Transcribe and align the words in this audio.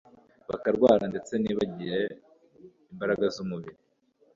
bakarwara, 0.49 1.03
ndetse 1.11 1.33
ntibagire 1.37 1.99
imbaraga 2.91 3.25
z'umubiri 3.35 3.79